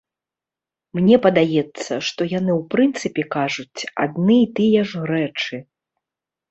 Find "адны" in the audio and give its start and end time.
4.09-4.43